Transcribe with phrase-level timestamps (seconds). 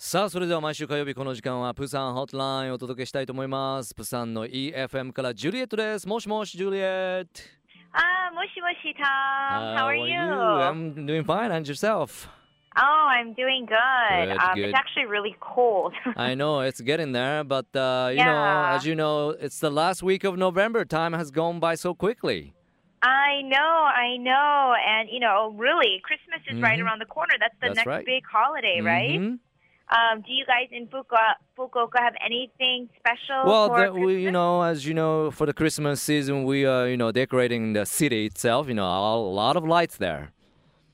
[0.00, 7.30] さあそれでは毎週火曜日この時間はプサンホットラインをお届けしたいと思いますプサンの EFM からジュリエットですもしもしジュリエット
[7.98, 9.74] Ah, mushy mushy Tom.
[9.74, 10.18] How are you?
[10.20, 12.28] I'm doing fine and yourself
[12.78, 14.28] Oh, I'm doing good.
[14.28, 14.64] Good, um, good.
[14.68, 15.94] It's actually really cold.
[16.14, 18.74] I know it's getting there but uh, you know Yeah.
[18.76, 22.52] as you know it's the last week of November time has gone by so quickly
[23.02, 24.74] I know, I know.
[24.88, 26.84] And, you know, really, Christmas is right Mhm.
[26.86, 27.34] around the corner.
[27.38, 28.04] That's the That's next right.
[28.04, 29.38] big holiday, right?
[29.91, 34.61] Um, do you guys in Fukuoka, Fukuoka have anything special Well, the, we, you know,
[34.61, 38.67] as you know, for the Christmas season, we are, you know, decorating the city itself.
[38.69, 40.31] You know, a lot of lights there.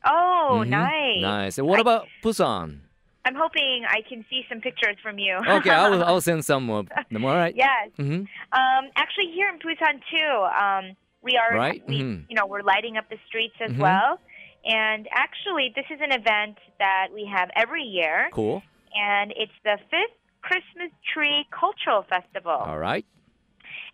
[0.05, 0.69] Oh, Mhm.
[0.69, 1.21] nice.
[1.21, 1.57] Nice.
[1.59, 2.79] And what I- about Busan?
[3.25, 5.35] I'm hoping I can see some pictures from you.
[5.47, 7.25] Okay, I will, I will send some them.
[7.25, 7.53] All right.
[7.55, 7.89] yes.
[7.97, 8.23] hmm
[8.53, 12.23] Um, actually, here in Busan too, um, we are Right, we, mhm.
[12.29, 13.79] you know we're lighting up the streets as Mhm.
[13.79, 14.19] well.
[14.65, 18.63] And actually, this is an event that we have every year, Cool.
[18.97, 22.51] And it's the fifth Christmas Tree Cultural Festival.
[22.51, 23.05] All right.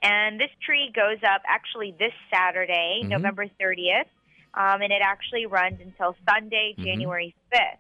[0.02, 3.10] And this tree goes up actually this Saturday, Mhm.
[3.10, 4.10] November 30th,
[4.54, 6.84] um, and it actually runs until Sunday, Mhm.
[6.84, 7.80] January 5th.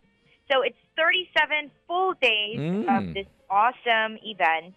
[0.51, 2.97] So it's 37 full days Mm.
[2.97, 4.75] of this awesome event.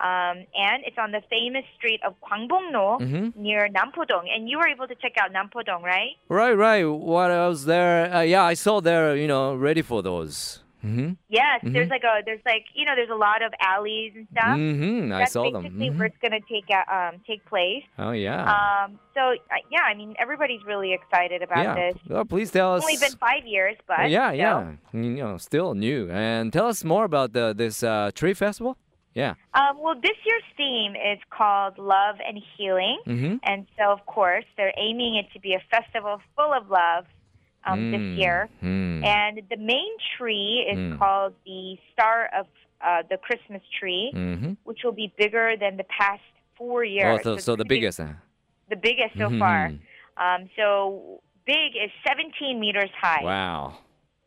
[0.00, 4.28] Um, and it's on the famous street of Gwangbongno hmm near Nampodong.
[4.34, 6.16] And you were able to check out Nampodong, right?
[6.28, 6.84] Right, right.
[6.84, 8.10] What else there?
[8.14, 9.14] Uh, yeah, I saw there.
[9.14, 10.62] You know, ready for those.
[10.82, 11.72] Hmm Yes, Mhm.
[11.72, 14.56] there's like a there's like you know there's a lot of alleys and stuff.
[14.56, 15.62] hmm I That's saw them.
[15.62, 15.98] basically Mhm.
[15.98, 17.84] where it's gonna take uh, um take place.
[17.98, 18.42] Oh yeah.
[18.54, 21.74] Um, so uh, yeah, I mean everybody's really excited about yeah.
[21.74, 21.94] this.
[22.08, 22.82] Well, please tell us.
[22.82, 24.72] It's only been five years, but yeah, yeah.
[24.92, 26.10] You know, still new.
[26.10, 28.76] And tell us more about the this uh, tree festival.
[29.12, 29.34] Yeah.
[29.54, 33.36] Um, well, this year's theme is called Love and Healing, Mm-hmm.
[33.42, 37.06] and so of course they're aiming it to be a festival full of love
[37.64, 38.48] um, this year.
[38.62, 39.04] Mm.
[39.04, 40.98] And the main tree is Mm.
[40.98, 42.46] called the Star of
[42.80, 44.52] uh, the Christmas Tree, Mm-hmm.
[44.64, 46.22] which will be bigger than the past
[46.56, 47.20] four years.
[47.20, 48.00] Oh, so, it's so the biggest.
[48.00, 48.06] uh,
[48.70, 49.38] the biggest so mhm.
[49.38, 49.72] far.
[50.16, 53.22] Um, so big is 17 meters high.
[53.24, 53.78] Wow.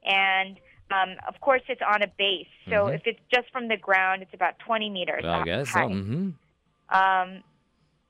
[0.06, 0.58] and
[0.92, 2.46] um, of course it's on a base.
[2.70, 2.96] So Mhm.
[2.96, 5.80] if it's just from the ground, it's about 20 meters I up guess so.
[5.80, 5.86] high.
[5.88, 6.30] Mm-hmm.
[6.90, 7.44] Um,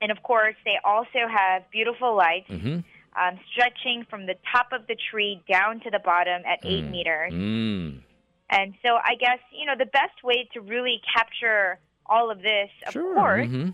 [0.02, 2.80] and of course, they also have beautiful lights Mm-hmm.
[3.16, 6.92] Um, stretching from the top of the tree down to the bottom at eight Mm.
[6.92, 7.34] meters.
[7.34, 8.02] Mm.
[8.50, 12.70] And so I guess you know the best way to really capture all of this,
[12.88, 13.14] of Sure.
[13.16, 13.70] course, Mm-hmm.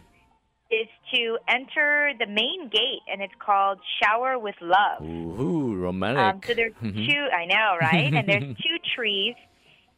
[0.72, 5.02] is to enter the main gate, and it's called Shower with Love.
[5.02, 6.24] Ooh, romantic.
[6.24, 7.08] Um, so there's Mhm.
[7.08, 8.14] two, I know, right?
[8.14, 9.36] and there's two trees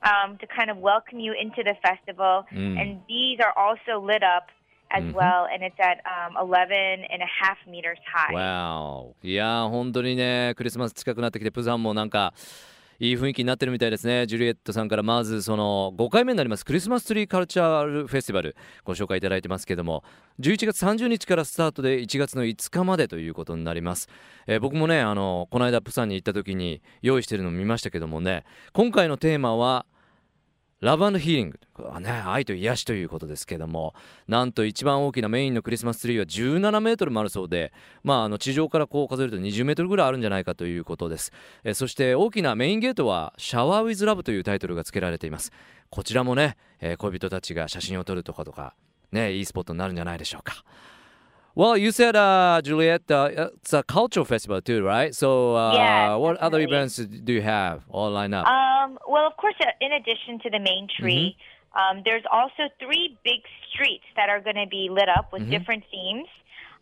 [0.04, 2.46] um, to kind of welcome you into the festival.
[2.52, 2.82] Mm.
[2.82, 4.48] And these are also lit up
[4.94, 5.14] as Mhm.
[5.14, 8.34] well, and it's at um, 11 and a half meters high.
[8.36, 9.16] わお。
[9.24, 12.34] いやー、本当にね、クリスマス近くなってきて、プサンもなんか、
[13.00, 14.28] いい雰囲気になってるみたいですね。
[14.28, 20.04] ジュリエットさんからまずその5回目になりますクリスマスツリーカルチャールフェスティバルご紹介いただいてますけども
[20.40, 24.08] 11月30日からスタートで1月の5日までということになります、
[24.46, 29.88] えー僕もねあのこの間プサンに行った時に用意してるのを見ましたけどもね今回のテーマは
[30.82, 31.60] ラブヒーリング、
[32.00, 33.94] ね、愛と癒しということですけども
[34.28, 37.72] なんと一番大きなメインのクリスマスツリーは17メートルもあるそうで、
[38.04, 41.32] まあ、あの地上からこう数えると20メートルぐらいあるんじゃないかということです、
[41.64, 45.52] えそして大きなメインゲートは「シャワー・ウィズ・ラブ」というタイトルが付けられています。
[45.92, 48.74] こちらもね、えー恋人たちが写真を撮るとかとか
[49.12, 50.64] ねいいスポットになるんじゃないでしょうか。
[51.54, 55.14] Well, you said, uh, Juliet, uh, it's a cultural festival too, right?
[55.14, 58.48] So, uh, Yes, what other events do you have all lined up?
[58.48, 61.98] Um, well, of course, uh, in addition to the main tree, Mm-hmm.
[61.98, 65.50] um, there's also three big streets that are going to be lit up with Mhm.
[65.52, 66.28] different themes.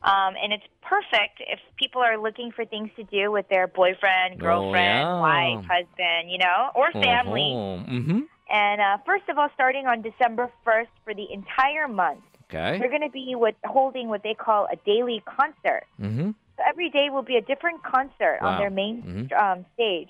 [0.02, 4.40] Um, and it's perfect if people are looking for things to do with their boyfriend,
[4.40, 5.20] girlfriend, Oh, yeah.
[5.20, 7.52] wife, husband, you know, or family.
[7.54, 8.22] Mm-hmm.
[8.50, 12.80] And uh, first of all, starting on December 1st for the entire month, Okay.
[12.80, 15.84] they're going to be with, holding what they call a daily concert.
[16.02, 16.32] Mm-hmm.
[16.58, 18.50] So every day will be a different concert Wow.
[18.50, 19.34] on their main Mhm.
[19.42, 20.10] um, stage.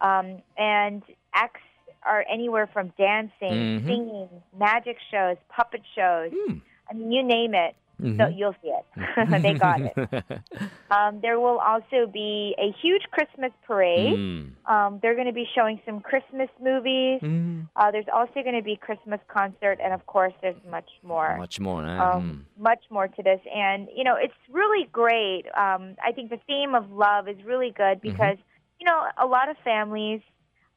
[0.00, 1.02] Um, and
[1.34, 1.60] acts
[2.02, 3.86] are anywhere from dancing, Mhm.
[3.86, 4.28] singing,
[4.58, 6.32] magic shows, puppet shows.
[6.32, 6.60] Mm.
[6.90, 8.18] I mean, you name it, Mhm.
[8.18, 8.84] so you'll see it.
[9.42, 9.94] they got it.
[10.88, 14.14] Um, there will also be a huge Christmas parade.
[14.16, 14.52] Mm.
[14.70, 17.20] Um, they're going to be showing some Christmas movies.
[17.22, 17.68] Mm.
[17.74, 21.36] Uh, there's also going to be Christmas concert, and of course, there's much more.
[21.38, 21.98] Much more, eh?
[21.98, 25.46] Um, much more to this, and you know, it's really great.
[25.56, 28.10] Um, I think the theme of love is really good Mm-hmm.
[28.12, 28.36] because
[28.78, 30.20] you know a lot of families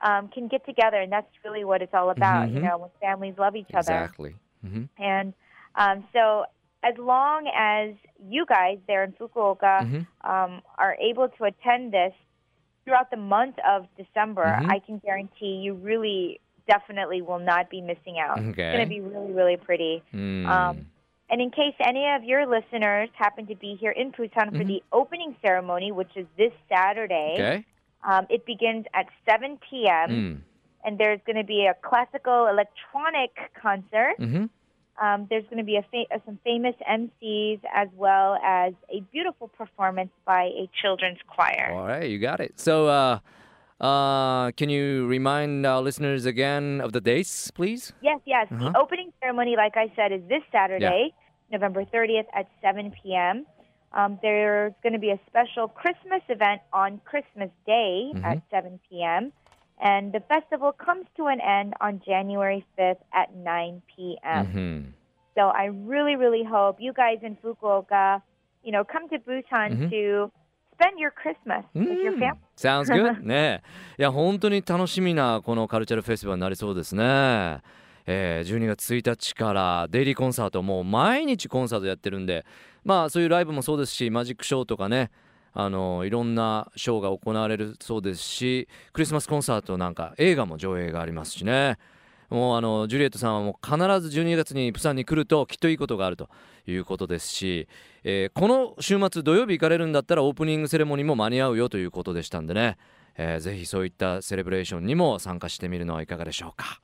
[0.02, 2.50] um, can get together, and that's really what it's all about.
[2.50, 2.64] You Mhm.
[2.64, 4.36] know, when families love each other, Exactly.
[4.64, 5.34] hmm and
[5.76, 6.46] um, so
[6.84, 7.94] as long as
[8.30, 10.30] you guys there in Fukuoka mm-hmm.
[10.30, 12.14] um, are able to attend this
[12.86, 14.72] throughout the month of December, mm-hmm.
[14.72, 18.40] I can guarantee you really definitely will not be missing out.
[18.40, 18.50] Okay.
[18.50, 20.04] It's going to be really, really pretty.
[20.14, 20.46] Mm.
[20.46, 20.86] Um,
[21.30, 24.58] and in case any of your listeners happen to be here in Busan mm-hmm.
[24.58, 27.66] for the opening ceremony, which is this Saturday, okay.
[28.08, 30.10] um, it begins at 7 p.m.
[30.10, 30.42] Mm.
[30.86, 34.16] And there's going to be a classical electronic concert.
[34.20, 34.46] Mm-hmm.
[35.02, 39.00] Um, there's going to be a fa- uh, some famous MCs as well as a
[39.12, 41.72] beautiful performance by a children's choir.
[41.74, 42.60] All right, you got it.
[42.60, 43.20] So, uh,
[43.80, 47.94] uh, can you remind our listeners again of the dates, please?
[48.02, 48.48] Yes, yes.
[48.52, 48.72] Uh-huh.
[48.74, 51.14] The opening ceremony, like I said, is this Saturday,
[51.52, 53.46] November 30th at 7 p.m.
[53.94, 58.24] Um, there's going to be a special Christmas event on Christmas Day Mhm.
[58.26, 59.32] at 7 p.m.
[59.82, 64.46] And the festival comes to an end on January 5th at 9 p.m.
[64.54, 64.96] うん。
[65.36, 68.22] So I really, really hope you guys in Fukuoka,
[68.64, 69.90] you know, come to Busan Mhm.
[69.90, 70.32] to
[70.76, 72.36] spend your Christmas with your うん family.
[72.58, 73.62] Sounds good ね
[73.98, 77.62] いや本当に楽しみなこのカルチャルフェスティバルになりそうですね。
[78.06, 82.44] えー、12月1日からデイリーコンサートもう毎日コンサートやってるんで
[82.84, 85.12] まあそういうライブもそうですしマジックショーとかね
[85.62, 91.78] あのいろんなショーが行われるそうですしクリスマスコンサートなんか映画も上映がありますしね
[92.30, 96.30] もうあのジュリエットさんはもう必ず12月にプサンに来るときっといいことがあると
[96.66, 97.68] いうことですし、
[98.04, 102.78] えーこの週末土曜日行かれるんだったらオープニングセレモニーも間に合うよということでしたんでね、
[103.18, 106.80] えーぜひそういったセレブレーションにも参加してみるのはいかがでしょうか。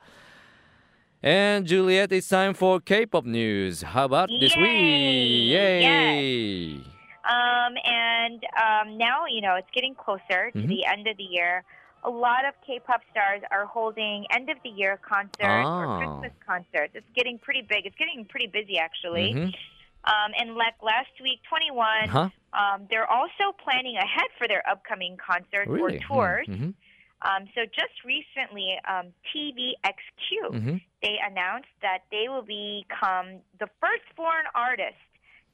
[1.24, 3.84] And Juliet, it's time for K-pop news.
[3.86, 5.52] How about this week?
[5.54, 5.82] Yay!
[5.82, 6.95] Yay!
[7.26, 10.68] Um, and um, now, you know, it's getting closer to Mhm.
[10.68, 11.64] the end of the year.
[12.04, 15.80] A lot of K-pop stars are holding end of the year concerts Ah.
[15.80, 16.94] or Christmas concerts.
[16.94, 17.88] It's getting pretty big.
[17.88, 19.34] It's getting pretty busy, actually.
[19.34, 19.56] Mhm.
[20.04, 22.30] Um, and like last week, 2NE1, Huh?
[22.54, 25.98] um, they're also planning ahead for their upcoming concerts Really?
[25.98, 26.46] or tours.
[26.48, 26.76] Mhm.
[27.24, 30.82] Um, so just recently, um, TVXQ Mhm.
[31.02, 34.98] they announced that they will become the first foreign artist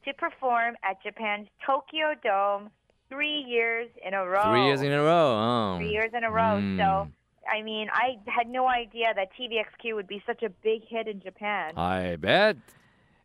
[0.06, 2.70] to perform at Japan's Tokyo Dome
[3.10, 4.52] three years in a row.
[4.52, 5.76] Three years in a row.
[5.76, 5.78] Oh.
[5.78, 6.60] Three years in a row.
[6.60, 6.78] Mm.
[6.78, 7.12] So,
[7.52, 11.22] I mean, I had no idea that TVXQ would be such a big hit in
[11.22, 11.78] Japan.
[11.78, 12.58] I bet.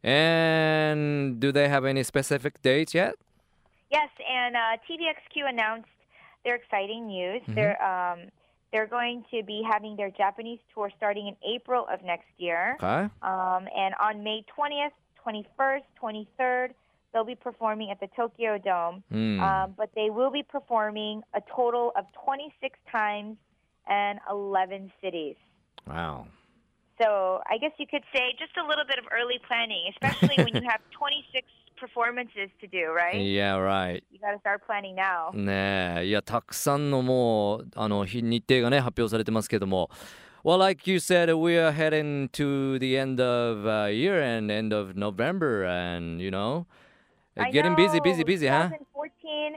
[0.03, 3.15] And do they have any specific dates yet?
[3.91, 5.89] Yes, and uh, TVXQ announced
[6.45, 7.43] their exciting news.
[7.49, 7.55] Mhm.
[7.55, 8.19] They're um,
[8.73, 12.77] they're going to be having their Japanese tour starting in April of next year.
[12.83, 13.09] Okay.
[13.23, 14.91] Um, and on May 20th,
[15.26, 16.70] 21st, 23rd,
[17.14, 19.04] they'll be performing at the Tokyo Dome.
[19.12, 19.40] Hmm.
[19.40, 23.38] Um, but they will be performing a total of 26 times
[23.88, 25.36] and 11 cities.
[25.88, 26.28] Wow.
[27.02, 30.62] So I guess you could say just a little bit of early planning, especially when
[30.62, 31.48] you have 26
[31.80, 33.20] performances to do, right?
[33.20, 34.04] Yeah, right.
[34.12, 35.32] You got to start planning now.
[35.34, 39.90] ねえいやたくさんのもうあの日日程がね発表されてますけども
[40.47, 44.73] Well, like you said, we are heading to the end of uh, year and end
[44.73, 46.67] of November, and you know,
[47.37, 48.71] I getting busy, know, busy, busy, huh?
[48.71, 49.57] 2014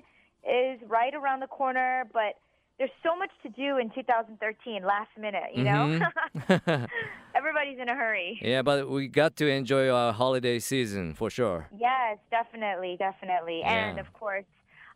[0.49, 2.41] is right around the corner, but
[2.79, 5.85] there's so much to do in 2013, last minute, you know?
[5.85, 6.89] Mhm.
[7.35, 8.39] Everybody's in a hurry.
[8.41, 11.67] yeah, but we got to enjoy our holiday season for sure.
[11.77, 13.61] Yes, definitely, definitely.
[13.61, 14.45] And of course,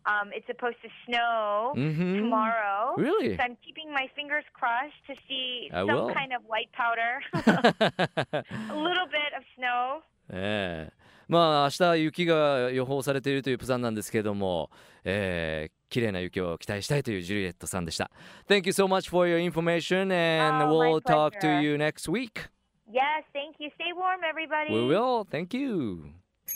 [0.06, 2.18] um, it's supposed to snow Mhm.
[2.18, 2.94] tomorrow.
[2.96, 3.36] Really?
[3.36, 6.14] So I'm keeping my fingers crossed to see I some will.
[6.14, 10.02] kind of white powder, a little bit of snow.
[10.30, 10.92] ええ
[11.28, 14.70] まあ明日雪が予報されているというプサンなんですけれども、
[15.04, 18.10] えー、綺麗な雪を期待したいというジュリエットさんでした。
[18.48, 21.60] Thank you so much for your information and Oh, my we'll talk to pleasure.
[21.62, 22.48] you next week.
[22.90, 23.68] Yes, thank you.
[23.74, 24.72] Stay warm, everybody.
[24.72, 25.24] We will.
[25.30, 26.12] Thank you.